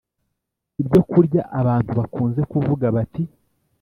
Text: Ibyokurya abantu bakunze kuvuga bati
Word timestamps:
Ibyokurya 0.81 1.41
abantu 1.59 1.91
bakunze 1.99 2.41
kuvuga 2.51 2.85
bati 2.95 3.23